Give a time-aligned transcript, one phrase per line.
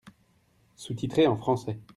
[0.77, 1.77] Sous-titré en français.